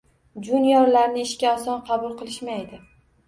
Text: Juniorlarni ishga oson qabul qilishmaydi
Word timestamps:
Juniorlarni 0.45 1.21
ishga 1.27 1.51
oson 1.59 1.85
qabul 1.91 2.17
qilishmaydi 2.23 2.81